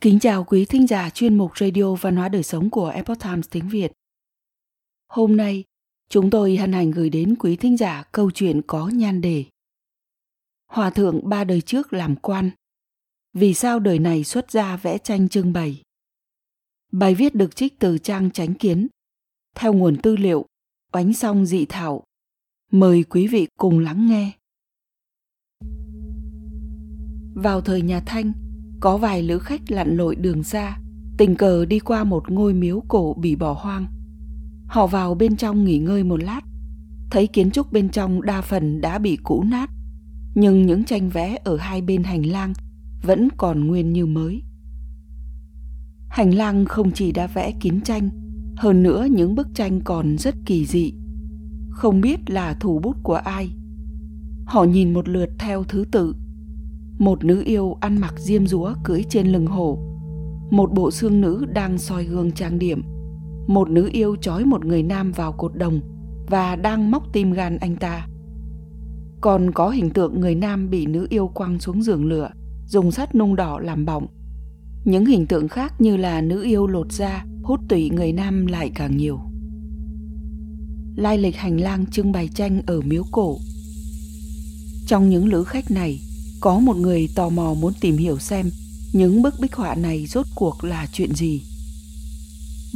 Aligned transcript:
Kính 0.00 0.18
chào 0.18 0.44
quý 0.44 0.64
thính 0.64 0.86
giả 0.86 1.10
chuyên 1.10 1.38
mục 1.38 1.58
Radio 1.58 1.94
Văn 1.94 2.16
hóa 2.16 2.28
Đời 2.28 2.42
Sống 2.42 2.70
của 2.70 2.88
Epoch 2.88 3.18
Times 3.20 3.46
tiếng 3.50 3.68
Việt. 3.68 3.92
Hôm 5.08 5.36
nay, 5.36 5.64
chúng 6.08 6.30
tôi 6.30 6.56
hân 6.56 6.72
hạnh 6.72 6.90
gửi 6.90 7.10
đến 7.10 7.34
quý 7.38 7.56
thính 7.56 7.76
giả 7.76 8.02
câu 8.12 8.30
chuyện 8.30 8.60
có 8.66 8.88
nhan 8.88 9.20
đề. 9.20 9.44
Hòa 10.66 10.90
thượng 10.90 11.28
ba 11.28 11.44
đời 11.44 11.60
trước 11.60 11.92
làm 11.92 12.16
quan. 12.16 12.50
Vì 13.32 13.54
sao 13.54 13.78
đời 13.78 13.98
này 13.98 14.24
xuất 14.24 14.50
ra 14.50 14.76
vẽ 14.76 14.98
tranh 14.98 15.28
trưng 15.28 15.52
bày? 15.52 15.82
Bài 16.92 17.14
viết 17.14 17.34
được 17.34 17.56
trích 17.56 17.78
từ 17.78 17.98
trang 17.98 18.30
Tránh 18.30 18.54
Kiến. 18.54 18.88
Theo 19.54 19.72
nguồn 19.72 19.96
tư 20.02 20.16
liệu, 20.16 20.46
oánh 20.92 21.12
song 21.12 21.46
dị 21.46 21.66
thảo. 21.68 22.04
Mời 22.70 23.04
quý 23.10 23.26
vị 23.26 23.46
cùng 23.58 23.78
lắng 23.78 24.06
nghe. 24.08 24.32
Vào 27.34 27.60
thời 27.60 27.82
nhà 27.82 28.02
Thanh, 28.06 28.32
có 28.80 28.96
vài 28.96 29.22
lữ 29.22 29.38
khách 29.38 29.70
lặn 29.70 29.96
lội 29.96 30.16
đường 30.16 30.42
xa, 30.42 30.78
tình 31.16 31.34
cờ 31.34 31.64
đi 31.64 31.78
qua 31.78 32.04
một 32.04 32.30
ngôi 32.30 32.54
miếu 32.54 32.82
cổ 32.88 33.16
bị 33.20 33.36
bỏ 33.36 33.52
hoang. 33.52 33.86
Họ 34.66 34.86
vào 34.86 35.14
bên 35.14 35.36
trong 35.36 35.64
nghỉ 35.64 35.78
ngơi 35.78 36.04
một 36.04 36.22
lát, 36.22 36.40
thấy 37.10 37.26
kiến 37.26 37.50
trúc 37.50 37.72
bên 37.72 37.88
trong 37.88 38.22
đa 38.22 38.40
phần 38.40 38.80
đã 38.80 38.98
bị 38.98 39.18
cũ 39.22 39.44
nát, 39.48 39.70
nhưng 40.34 40.66
những 40.66 40.84
tranh 40.84 41.08
vẽ 41.08 41.38
ở 41.44 41.56
hai 41.56 41.82
bên 41.82 42.02
hành 42.04 42.26
lang 42.26 42.52
vẫn 43.02 43.28
còn 43.36 43.66
nguyên 43.66 43.92
như 43.92 44.06
mới. 44.06 44.42
Hành 46.08 46.34
lang 46.34 46.64
không 46.64 46.90
chỉ 46.92 47.12
đã 47.12 47.26
vẽ 47.26 47.52
kín 47.60 47.80
tranh, 47.80 48.10
hơn 48.56 48.82
nữa 48.82 49.06
những 49.10 49.34
bức 49.34 49.48
tranh 49.54 49.80
còn 49.84 50.18
rất 50.18 50.34
kỳ 50.46 50.66
dị. 50.66 50.92
Không 51.70 52.00
biết 52.00 52.30
là 52.30 52.54
thủ 52.60 52.78
bút 52.78 52.96
của 53.02 53.14
ai. 53.14 53.50
Họ 54.44 54.64
nhìn 54.64 54.92
một 54.92 55.08
lượt 55.08 55.28
theo 55.38 55.64
thứ 55.64 55.84
tự 55.90 56.14
một 56.98 57.24
nữ 57.24 57.42
yêu 57.46 57.76
ăn 57.80 58.00
mặc 58.00 58.14
diêm 58.18 58.46
dúa 58.46 58.74
cưỡi 58.84 59.04
trên 59.08 59.26
lưng 59.26 59.46
hổ 59.46 59.86
một 60.50 60.72
bộ 60.72 60.90
xương 60.90 61.20
nữ 61.20 61.46
đang 61.52 61.78
soi 61.78 62.04
gương 62.04 62.32
trang 62.32 62.58
điểm. 62.58 62.82
Một 63.46 63.70
nữ 63.70 63.88
yêu 63.92 64.16
trói 64.20 64.44
một 64.44 64.64
người 64.64 64.82
nam 64.82 65.12
vào 65.12 65.32
cột 65.32 65.56
đồng 65.56 65.80
và 66.30 66.56
đang 66.56 66.90
móc 66.90 67.12
tim 67.12 67.32
gan 67.32 67.58
anh 67.58 67.76
ta. 67.76 68.06
Còn 69.20 69.52
có 69.52 69.70
hình 69.70 69.90
tượng 69.90 70.20
người 70.20 70.34
nam 70.34 70.70
bị 70.70 70.86
nữ 70.86 71.06
yêu 71.10 71.28
quăng 71.28 71.58
xuống 71.58 71.82
giường 71.82 72.04
lửa, 72.04 72.30
dùng 72.66 72.90
sắt 72.90 73.14
nung 73.14 73.36
đỏ 73.36 73.58
làm 73.58 73.84
bỏng. 73.84 74.06
Những 74.84 75.06
hình 75.06 75.26
tượng 75.26 75.48
khác 75.48 75.80
như 75.80 75.96
là 75.96 76.20
nữ 76.20 76.42
yêu 76.42 76.66
lột 76.66 76.92
da 76.92 77.24
hút 77.42 77.60
tủy 77.68 77.90
người 77.90 78.12
nam 78.12 78.46
lại 78.46 78.70
càng 78.74 78.96
nhiều. 78.96 79.20
Lai 80.96 81.18
lịch 81.18 81.36
hành 81.36 81.60
lang 81.60 81.86
trưng 81.86 82.12
bày 82.12 82.28
tranh 82.28 82.62
ở 82.66 82.80
miếu 82.80 83.02
cổ. 83.12 83.36
Trong 84.86 85.08
những 85.08 85.28
lữ 85.28 85.44
khách 85.44 85.70
này 85.70 86.00
có 86.40 86.58
một 86.58 86.76
người 86.76 87.08
tò 87.14 87.28
mò 87.28 87.54
muốn 87.54 87.72
tìm 87.80 87.96
hiểu 87.96 88.18
xem 88.18 88.50
những 88.92 89.22
bức 89.22 89.34
bích 89.40 89.54
họa 89.54 89.74
này 89.74 90.06
rốt 90.06 90.26
cuộc 90.34 90.64
là 90.64 90.86
chuyện 90.92 91.14
gì. 91.14 91.42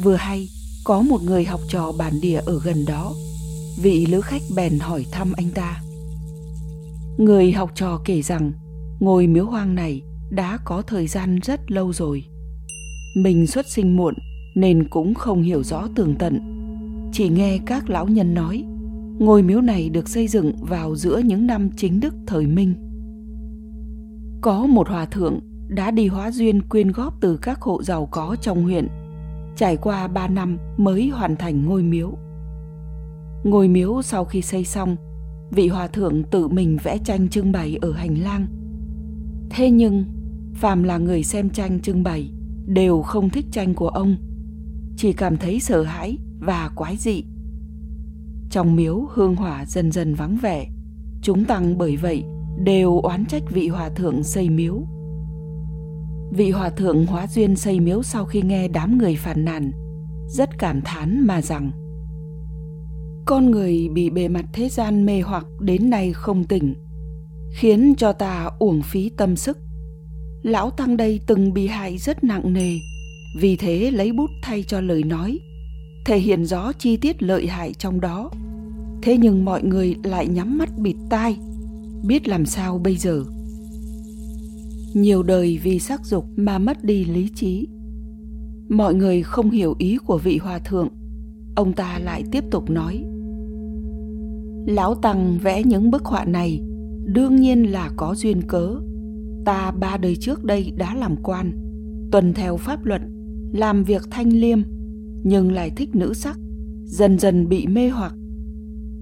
Vừa 0.03 0.17
hay, 0.17 0.49
có 0.85 1.03
một 1.03 1.23
người 1.23 1.45
học 1.45 1.61
trò 1.69 1.93
bản 1.93 2.21
địa 2.21 2.41
ở 2.47 2.61
gần 2.65 2.85
đó. 2.85 3.15
Vị 3.83 4.07
lữ 4.07 4.21
khách 4.21 4.43
bèn 4.57 4.79
hỏi 4.79 5.07
thăm 5.13 5.33
anh 5.33 5.51
ta. 5.51 5.83
Người 7.19 7.53
học 7.53 7.71
trò 7.75 8.01
kể 8.05 8.23
rằng 8.23 8.53
ngôi 9.01 9.27
miếu 9.27 9.45
hoang 9.45 9.75
này 9.75 10.03
đã 10.31 10.59
có 10.65 10.83
thời 10.83 11.07
gian 11.07 11.39
rất 11.43 11.71
lâu 11.71 11.93
rồi. 11.93 12.25
Mình 13.17 13.47
xuất 13.47 13.67
sinh 13.69 13.97
muộn 13.97 14.15
nên 14.55 14.89
cũng 14.89 15.15
không 15.15 15.43
hiểu 15.43 15.63
rõ 15.63 15.89
tường 15.95 16.15
tận. 16.19 16.41
Chỉ 17.13 17.29
nghe 17.29 17.59
các 17.67 17.91
lão 17.91 18.07
nhân 18.07 18.35
nói, 18.35 18.65
ngôi 19.19 19.43
miếu 19.43 19.61
này 19.61 19.89
được 19.89 20.09
xây 20.09 20.29
dựng 20.29 20.53
vào 20.61 20.97
giữa 20.97 21.19
những 21.19 21.47
năm 21.47 21.71
chính 21.77 22.01
đức 22.01 22.15
thời 22.27 22.47
Minh 22.47 22.90
có 24.41 24.67
một 24.67 24.89
hòa 24.89 25.07
thượng 25.07 25.41
đã 25.69 25.91
đi 25.91 26.07
hóa 26.07 26.31
duyên 26.31 26.63
quyên 26.63 26.93
góp 26.93 27.21
từ 27.21 27.37
các 27.37 27.61
hộ 27.61 27.83
giàu 27.83 28.09
có 28.11 28.37
trong 28.41 28.63
huyện. 28.63 28.89
Trải 29.57 29.77
qua 29.77 30.09
3 30.09 30.29
năm 30.29 30.59
mới 30.77 31.09
hoàn 31.09 31.37
thành 31.37 31.67
ngôi 31.67 31.83
miếu. 31.83 32.13
Ngôi 33.45 33.69
miếu 33.69 34.03
sau 34.03 34.25
khi 34.25 34.43
xây 34.43 34.65
xong, 34.65 34.97
vị 35.51 35.69
hòa 35.69 35.87
thượng 35.87 36.23
tự 36.25 36.49
mình 36.49 36.79
vẽ 36.83 36.99
tranh 37.05 37.29
trưng 37.29 37.53
bày 37.53 37.79
ở 37.81 37.93
hành 37.93 38.15
lang. 38.23 38.47
Thế 39.51 39.71
nhưng, 39.71 40.05
phàm 40.55 40.83
là 40.83 40.99
người 40.99 41.23
xem 41.23 41.51
tranh 41.51 41.81
trưng 41.81 42.03
bày 42.03 42.31
đều 42.67 43.03
không 43.03 43.31
thích 43.31 43.47
tranh 43.51 43.75
của 43.75 43.89
ông, 43.89 44.17
chỉ 44.97 45.13
cảm 45.13 45.37
thấy 45.37 45.61
sợ 45.61 45.83
hãi 45.83 46.19
và 46.41 46.71
quái 46.75 46.97
dị. 46.97 47.25
Trong 48.51 48.77
miếu 48.77 49.09
hương 49.15 49.37
hỏa 49.37 49.65
dần 49.67 49.93
dần 49.93 50.15
vắng 50.15 50.37
vẻ, 50.43 50.69
chúng 51.23 51.45
tăng 51.45 51.79
bởi 51.79 51.97
vậy 51.97 52.25
đều 52.65 53.01
oán 53.01 53.25
trách 53.27 53.43
vị 53.51 53.69
hòa 53.69 53.89
thượng 53.89 54.23
xây 54.23 54.49
miếu. 54.51 54.83
Vị 56.33 56.51
hòa 56.51 56.71
thượng 56.71 57.07
hóa 57.07 57.27
duyên 57.27 57.57
xây 57.57 57.81
miếu 57.81 58.03
sau 58.03 58.25
khi 58.25 58.43
nghe 58.43 58.69
đám 58.69 58.99
người 58.99 59.17
phàn 59.17 59.45
nàn, 59.45 59.73
rất 60.29 60.59
cảm 60.59 60.81
thán 60.85 61.27
mà 61.27 61.43
rằng 61.43 61.71
Con 63.27 63.51
người 63.51 63.89
bị 63.95 64.11
bề 64.11 64.29
mặt 64.29 64.45
thế 64.53 64.69
gian 64.69 65.07
mê 65.07 65.21
hoặc 65.21 65.47
đến 65.61 65.91
nay 65.91 66.13
không 66.13 66.45
tỉnh, 66.45 66.75
khiến 67.55 67.95
cho 67.99 68.13
ta 68.13 68.51
uổng 68.59 68.83
phí 68.83 69.11
tâm 69.17 69.37
sức. 69.37 69.59
Lão 70.43 70.71
Tăng 70.71 70.97
đây 70.97 71.21
từng 71.27 71.53
bị 71.53 71.67
hại 71.67 71.99
rất 71.99 72.25
nặng 72.25 72.53
nề, 72.53 72.79
vì 73.39 73.57
thế 73.57 73.91
lấy 73.91 74.13
bút 74.13 74.31
thay 74.43 74.63
cho 74.63 74.81
lời 74.81 75.03
nói, 75.03 75.39
thể 76.07 76.19
hiện 76.19 76.45
rõ 76.45 76.73
chi 76.73 76.97
tiết 76.97 77.23
lợi 77.23 77.47
hại 77.47 77.73
trong 77.75 78.01
đó. 78.01 78.31
Thế 79.03 79.17
nhưng 79.17 79.45
mọi 79.45 79.63
người 79.63 79.97
lại 80.05 80.29
nhắm 80.29 80.59
mắt 80.59 80.69
bịt 80.79 80.97
tai, 81.11 81.37
biết 82.05 82.29
làm 82.29 82.47
sao 82.47 82.79
bây 82.79 82.97
giờ. 82.97 83.25
Nhiều 84.95 85.23
đời 85.23 85.59
vì 85.63 85.79
sắc 85.79 86.07
dục 86.07 86.25
mà 86.37 86.59
mất 86.59 86.85
đi 86.85 87.05
lý 87.05 87.29
trí. 87.35 87.69
Mọi 88.69 88.95
người 88.95 89.23
không 89.23 89.51
hiểu 89.51 89.75
ý 89.79 89.97
của 90.07 90.19
vị 90.19 90.39
hòa 90.39 90.59
thượng. 90.59 90.89
Ông 91.57 91.73
ta 91.73 91.99
lại 91.99 92.25
tiếp 92.33 92.45
tục 92.51 92.71
nói. 92.71 93.05
Lão 94.67 94.95
tăng 94.95 95.39
vẽ 95.43 95.63
những 95.65 95.91
bức 95.91 96.05
họa 96.05 96.25
này, 96.25 96.61
đương 97.05 97.37
nhiên 97.37 97.63
là 97.63 97.91
có 97.97 98.15
duyên 98.15 98.43
cớ. 98.43 98.75
Ta 99.45 99.71
ba 99.71 99.97
đời 99.97 100.17
trước 100.17 100.45
đây 100.45 100.73
đã 100.77 100.95
làm 100.95 101.17
quan, 101.23 101.53
tuần 102.13 102.35
theo 102.35 102.57
pháp 102.57 102.85
luật 102.85 103.03
làm 103.53 103.85
việc 103.85 104.03
thanh 104.11 104.29
liêm, 104.29 104.59
nhưng 105.23 105.53
lại 105.53 105.71
thích 105.71 105.95
nữ 105.95 106.15
sắc, 106.15 106.39
dần 106.85 107.19
dần 107.19 107.49
bị 107.49 107.67
mê 107.67 107.89
hoặc. 107.89 108.15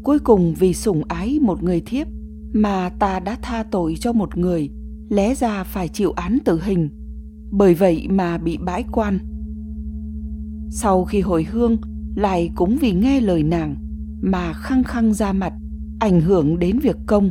Cuối 0.02 0.18
cùng 0.18 0.54
vì 0.58 0.74
sủng 0.74 1.02
ái 1.08 1.38
một 1.42 1.62
người 1.62 1.80
thiếp 1.86 2.06
mà 2.52 2.90
ta 2.98 3.20
đã 3.20 3.36
tha 3.42 3.62
tội 3.70 3.94
cho 4.00 4.12
một 4.12 4.36
người, 4.36 4.70
lẽ 5.08 5.34
ra 5.34 5.64
phải 5.64 5.88
chịu 5.88 6.12
án 6.12 6.38
tử 6.44 6.60
hình. 6.62 6.90
Bởi 7.50 7.74
vậy 7.74 8.06
mà 8.10 8.38
bị 8.38 8.58
bãi 8.58 8.84
quan. 8.92 9.18
Sau 10.70 11.04
khi 11.04 11.20
hồi 11.20 11.46
hương, 11.50 11.76
lại 12.16 12.50
cũng 12.54 12.76
vì 12.80 12.92
nghe 12.92 13.20
lời 13.20 13.42
nàng 13.42 13.76
mà 14.22 14.52
khăng 14.52 14.84
khăng 14.84 15.14
ra 15.14 15.32
mặt, 15.32 15.52
ảnh 16.00 16.20
hưởng 16.20 16.58
đến 16.58 16.78
việc 16.78 16.96
công. 17.06 17.30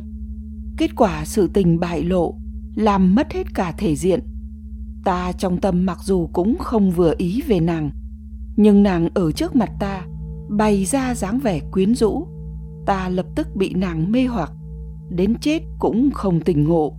Kết 0.78 0.96
quả 0.96 1.26
sự 1.26 1.48
tình 1.54 1.80
bại 1.80 2.04
lộ, 2.04 2.36
làm 2.76 3.16
mất 3.16 3.34
hết 3.34 3.54
cả 3.54 3.72
thể 3.78 3.96
diện. 3.96 4.20
Ta 5.04 5.32
trong 5.32 5.58
tâm 5.58 5.86
mặc 5.86 5.98
dù 6.04 6.30
cũng 6.34 6.58
không 6.60 6.92
vừa 6.92 7.14
ý 7.18 7.42
về 7.48 7.60
nàng, 7.60 7.92
nhưng 8.56 8.84
nàng 8.84 9.10
ở 9.14 9.32
trước 9.32 9.56
mặt 9.56 9.70
ta, 9.80 10.06
bày 10.50 10.86
ra 10.86 11.16
dáng 11.16 11.40
vẻ 11.40 11.60
quyến 11.72 11.96
rũ. 11.96 12.28
Ta 12.86 13.10
lập 13.10 13.26
tức 13.36 13.48
bị 13.56 13.74
nàng 13.74 14.12
mê 14.12 14.26
hoặc 14.26 14.52
đến 15.10 15.36
chết 15.42 15.64
cũng 15.80 16.10
không 16.14 16.40
tỉnh 16.42 16.64
ngộ. 16.64 16.94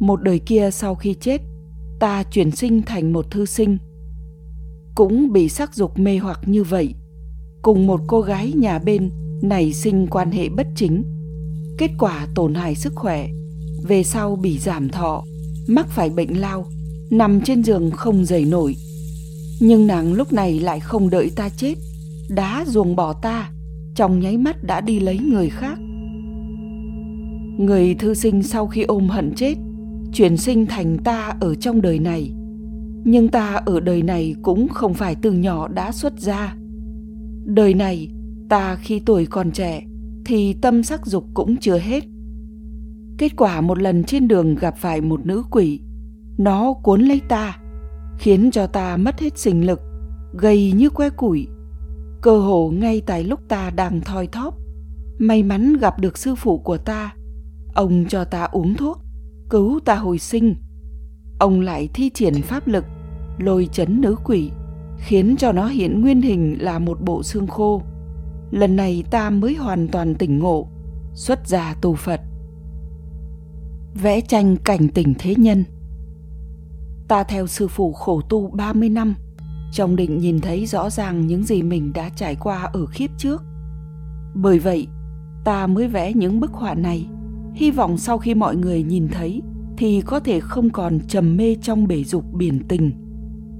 Một 0.00 0.22
đời 0.22 0.38
kia 0.38 0.70
sau 0.72 0.94
khi 0.94 1.14
chết, 1.14 1.40
ta 2.00 2.22
chuyển 2.22 2.50
sinh 2.50 2.82
thành 2.82 3.12
một 3.12 3.30
thư 3.30 3.46
sinh. 3.46 3.78
Cũng 4.94 5.32
bị 5.32 5.48
sắc 5.48 5.74
dục 5.74 5.98
mê 5.98 6.18
hoặc 6.18 6.40
như 6.46 6.62
vậy, 6.64 6.94
cùng 7.62 7.86
một 7.86 8.00
cô 8.06 8.20
gái 8.20 8.52
nhà 8.52 8.78
bên 8.78 9.10
nảy 9.42 9.72
sinh 9.72 10.06
quan 10.06 10.30
hệ 10.30 10.48
bất 10.48 10.66
chính. 10.76 11.04
Kết 11.78 11.90
quả 11.98 12.26
tổn 12.34 12.54
hại 12.54 12.74
sức 12.74 12.92
khỏe, 12.96 13.28
về 13.82 14.02
sau 14.02 14.36
bị 14.36 14.58
giảm 14.58 14.88
thọ, 14.88 15.24
mắc 15.68 15.86
phải 15.88 16.10
bệnh 16.10 16.40
lao, 16.40 16.66
nằm 17.10 17.40
trên 17.40 17.64
giường 17.64 17.90
không 17.90 18.24
dậy 18.24 18.44
nổi. 18.44 18.76
Nhưng 19.60 19.86
nàng 19.86 20.12
lúc 20.12 20.32
này 20.32 20.60
lại 20.60 20.80
không 20.80 21.10
đợi 21.10 21.30
ta 21.36 21.48
chết 21.48 21.74
đá 22.28 22.64
ruồng 22.68 22.96
bỏ 22.96 23.12
ta, 23.12 23.50
trong 23.94 24.20
nháy 24.20 24.36
mắt 24.36 24.64
đã 24.64 24.80
đi 24.80 25.00
lấy 25.00 25.18
người 25.18 25.48
khác 25.50 25.78
người 27.58 27.94
thư 27.94 28.14
sinh 28.14 28.42
sau 28.42 28.66
khi 28.66 28.82
ôm 28.82 29.08
hận 29.08 29.32
chết, 29.34 29.54
chuyển 30.12 30.36
sinh 30.36 30.66
thành 30.66 30.98
ta 30.98 31.36
ở 31.40 31.54
trong 31.54 31.82
đời 31.82 31.98
này. 31.98 32.32
Nhưng 33.04 33.28
ta 33.28 33.62
ở 33.66 33.80
đời 33.80 34.02
này 34.02 34.34
cũng 34.42 34.68
không 34.68 34.94
phải 34.94 35.14
từ 35.22 35.32
nhỏ 35.32 35.68
đã 35.68 35.92
xuất 35.92 36.20
gia. 36.20 36.56
Đời 37.44 37.74
này, 37.74 38.08
ta 38.48 38.76
khi 38.76 39.00
tuổi 39.00 39.26
còn 39.26 39.50
trẻ, 39.50 39.82
thì 40.24 40.52
tâm 40.52 40.82
sắc 40.82 41.06
dục 41.06 41.24
cũng 41.34 41.56
chưa 41.56 41.78
hết. 41.78 42.04
Kết 43.18 43.36
quả 43.36 43.60
một 43.60 43.78
lần 43.78 44.04
trên 44.04 44.28
đường 44.28 44.54
gặp 44.54 44.76
phải 44.76 45.00
một 45.00 45.26
nữ 45.26 45.42
quỷ, 45.50 45.80
nó 46.38 46.72
cuốn 46.72 47.00
lấy 47.02 47.20
ta, 47.28 47.58
khiến 48.18 48.50
cho 48.50 48.66
ta 48.66 48.96
mất 48.96 49.20
hết 49.20 49.38
sinh 49.38 49.66
lực, 49.66 49.80
gầy 50.32 50.72
như 50.72 50.90
que 50.90 51.10
củi. 51.10 51.46
Cơ 52.22 52.38
hồ 52.38 52.72
ngay 52.74 53.02
tại 53.06 53.24
lúc 53.24 53.40
ta 53.48 53.70
đang 53.70 54.00
thoi 54.00 54.26
thóp, 54.26 54.54
may 55.18 55.42
mắn 55.42 55.76
gặp 55.76 56.00
được 56.00 56.18
sư 56.18 56.34
phụ 56.34 56.58
của 56.58 56.76
ta. 56.76 57.14
Ông 57.74 58.04
cho 58.08 58.24
ta 58.24 58.44
uống 58.44 58.74
thuốc, 58.74 58.98
cứu 59.50 59.80
ta 59.84 59.94
hồi 59.94 60.18
sinh. 60.18 60.54
ông 61.38 61.60
lại 61.60 61.88
thi 61.94 62.10
triển 62.14 62.42
pháp 62.42 62.68
lực 62.68 62.84
lôi 63.38 63.68
chấn 63.72 64.00
nữ 64.00 64.16
quỷ 64.24 64.50
khiến 64.98 65.36
cho 65.38 65.52
nó 65.52 65.66
hiện 65.66 66.00
nguyên 66.00 66.22
hình 66.22 66.56
là 66.60 66.78
một 66.78 67.00
bộ 67.00 67.22
xương 67.22 67.46
khô. 67.46 67.82
Lần 68.50 68.76
này 68.76 69.04
ta 69.10 69.30
mới 69.30 69.54
hoàn 69.54 69.88
toàn 69.88 70.14
tỉnh 70.14 70.38
ngộ 70.38 70.68
xuất 71.14 71.48
gia 71.48 71.74
tu 71.80 71.94
phật. 71.94 72.20
Vẽ 74.02 74.20
tranh 74.20 74.56
cảnh 74.56 74.88
tỉnh 74.88 75.14
thế 75.18 75.34
nhân. 75.38 75.64
Ta 77.08 77.24
theo 77.24 77.46
sư 77.46 77.68
phụ 77.68 77.92
khổ 77.92 78.20
tu 78.20 78.50
30 78.50 78.88
năm 78.88 79.14
trong 79.72 79.96
định 79.96 80.18
nhìn 80.18 80.40
thấy 80.40 80.66
rõ 80.66 80.90
ràng 80.90 81.26
những 81.26 81.44
gì 81.44 81.62
mình 81.62 81.92
đã 81.92 82.08
trải 82.16 82.36
qua 82.36 82.62
ở 82.62 82.86
kiếp 82.94 83.10
trước. 83.18 83.42
Bởi 84.34 84.58
vậy 84.58 84.86
ta 85.44 85.66
mới 85.66 85.88
vẽ 85.88 86.12
những 86.12 86.40
bức 86.40 86.52
họa 86.52 86.74
này 86.74 87.08
hy 87.54 87.70
vọng 87.70 87.98
sau 87.98 88.18
khi 88.18 88.34
mọi 88.34 88.56
người 88.56 88.82
nhìn 88.82 89.08
thấy, 89.08 89.42
thì 89.76 90.00
có 90.00 90.20
thể 90.20 90.40
không 90.40 90.70
còn 90.70 91.00
trầm 91.08 91.36
mê 91.36 91.56
trong 91.62 91.86
bể 91.86 92.04
dục 92.04 92.24
biển 92.32 92.60
tình. 92.68 92.90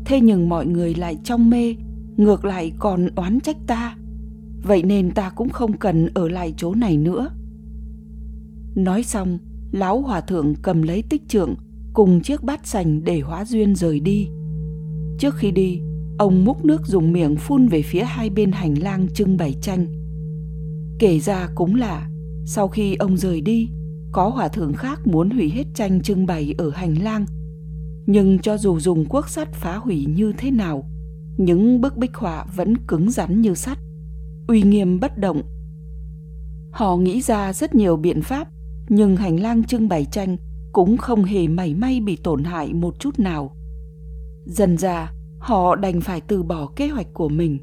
Thế 0.04 0.20
nhưng 0.20 0.48
mọi 0.48 0.66
người 0.66 0.94
lại 0.94 1.18
trong 1.24 1.50
mê, 1.50 1.76
ngược 2.16 2.44
lại 2.44 2.72
còn 2.78 3.08
oán 3.16 3.40
trách 3.40 3.56
ta. 3.66 3.96
Vậy 4.62 4.82
nên 4.82 5.10
ta 5.10 5.30
cũng 5.30 5.48
không 5.48 5.72
cần 5.72 6.08
ở 6.14 6.28
lại 6.28 6.54
chỗ 6.56 6.74
này 6.74 6.96
nữa. 6.96 7.30
Nói 8.74 9.02
xong, 9.02 9.38
lão 9.72 10.00
hòa 10.00 10.20
thượng 10.20 10.54
cầm 10.62 10.82
lấy 10.82 11.02
tích 11.10 11.28
trượng, 11.28 11.54
cùng 11.92 12.20
chiếc 12.20 12.42
bát 12.42 12.66
sành 12.66 13.04
để 13.04 13.20
hóa 13.20 13.44
duyên 13.44 13.74
rời 13.74 14.00
đi. 14.00 14.28
Trước 15.18 15.34
khi 15.36 15.50
đi, 15.50 15.80
ông 16.18 16.44
múc 16.44 16.64
nước 16.64 16.86
dùng 16.86 17.12
miệng 17.12 17.36
phun 17.36 17.68
về 17.68 17.82
phía 17.82 18.02
hai 18.02 18.30
bên 18.30 18.52
hành 18.52 18.74
lang 18.82 19.06
trưng 19.14 19.36
bày 19.36 19.54
tranh 19.62 19.86
kể 21.02 21.18
ra 21.18 21.48
cũng 21.54 21.74
là, 21.74 22.08
sau 22.46 22.68
khi 22.68 22.94
ông 22.94 23.16
rời 23.16 23.40
đi 23.40 23.68
có 24.12 24.28
hòa 24.28 24.48
thượng 24.48 24.72
khác 24.72 25.06
muốn 25.06 25.30
hủy 25.30 25.50
hết 25.50 25.64
tranh 25.74 26.00
trưng 26.00 26.26
bày 26.26 26.54
ở 26.58 26.70
hành 26.70 27.02
lang. 27.02 27.26
Nhưng 28.06 28.38
cho 28.38 28.58
dù 28.58 28.80
dùng 28.80 29.04
cuốc 29.04 29.28
sắt 29.28 29.52
phá 29.52 29.76
hủy 29.76 30.06
như 30.08 30.32
thế 30.38 30.50
nào, 30.50 30.84
những 31.36 31.80
bức 31.80 31.96
bích 31.96 32.14
họa 32.14 32.46
vẫn 32.56 32.76
cứng 32.86 33.10
rắn 33.10 33.40
như 33.40 33.54
sắt, 33.54 33.78
uy 34.48 34.62
nghiêm 34.62 35.00
bất 35.00 35.18
động. 35.18 35.42
Họ 36.70 36.96
nghĩ 36.96 37.20
ra 37.20 37.52
rất 37.52 37.74
nhiều 37.74 37.96
biện 37.96 38.22
pháp, 38.22 38.48
nhưng 38.88 39.16
hành 39.16 39.40
lang 39.40 39.64
trưng 39.64 39.88
bày 39.88 40.06
tranh 40.12 40.36
cũng 40.72 40.96
không 40.96 41.24
hề 41.24 41.48
mảy 41.48 41.74
may 41.74 42.00
bị 42.00 42.16
tổn 42.16 42.44
hại 42.44 42.74
một 42.74 42.94
chút 42.98 43.18
nào. 43.18 43.56
Dần 44.44 44.78
ra, 44.78 45.12
họ 45.38 45.76
đành 45.76 46.00
phải 46.00 46.20
từ 46.20 46.42
bỏ 46.42 46.66
kế 46.76 46.88
hoạch 46.88 47.14
của 47.14 47.28
mình. 47.28 47.58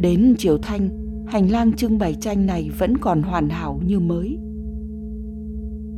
Đến 0.00 0.34
chiều 0.38 0.58
thanh, 0.58 0.88
hành 1.26 1.50
lang 1.50 1.72
trưng 1.72 1.98
bày 1.98 2.16
tranh 2.20 2.46
này 2.46 2.70
vẫn 2.78 2.98
còn 2.98 3.22
hoàn 3.22 3.48
hảo 3.48 3.80
như 3.86 4.00
mới 4.00 4.38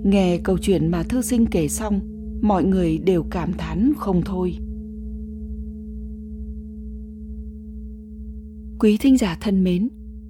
nghe 0.04 0.38
câu 0.38 0.58
chuyện 0.58 0.90
mà 0.90 1.02
thư 1.02 1.22
sinh 1.22 1.46
kể 1.46 1.68
xong, 1.68 2.00
mọi 2.42 2.64
người 2.64 2.98
đều 2.98 3.24
cảm 3.30 3.52
thán 3.52 3.92
không 3.96 4.22
thôi. 4.24 4.56
Quý 8.78 8.96
thính 8.96 9.18
giả 9.18 9.38
thân 9.40 9.64
mến, 9.64 9.88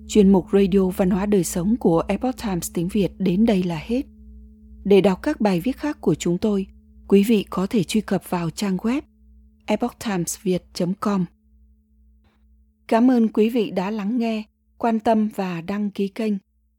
chuyên 0.09 0.32
mục 0.32 0.47
radio 0.53 0.88
văn 0.88 1.11
hóa 1.11 1.26
đời 1.26 1.44
sống 1.44 1.76
của 1.76 2.03
epoch 2.09 2.37
times 2.43 2.71
tiếng 2.75 2.88
việt 2.88 3.12
đến 3.19 3.47
đây 3.47 3.62
là 3.62 3.81
hết. 3.87 4.06
Để 4.85 5.00
đọc 5.00 5.23
các 5.23 5.41
bài 5.41 5.61
viết 5.61 5.77
khác 5.77 6.00
của 6.00 6.15
chúng 6.15 6.38
tôi, 6.38 6.67
quý 7.09 7.25
vị 7.29 7.44
có 7.50 7.67
thể 7.67 7.85
truy 7.85 8.00
cập 8.00 8.31
vào 8.31 8.50
trang 8.50 8.77
web 8.77 9.03
epochtimesviet 9.67 10.62
com. 11.00 11.25
Cảm 12.88 13.11
ơn 13.11 13.29
quý 13.29 13.50
vị 13.50 13.70
đã 13.70 13.91
lắng 13.91 14.19
nghe, 14.19 14.43
quan 14.79 15.00
tâm 15.00 15.29
và 15.35 15.61
đăng 15.61 15.91
ký 15.91 16.09
kênh 16.09 16.32